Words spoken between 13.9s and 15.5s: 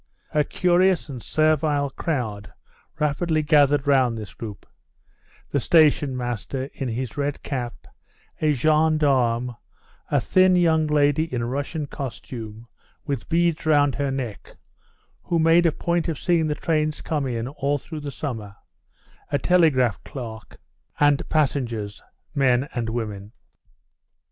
her neck, who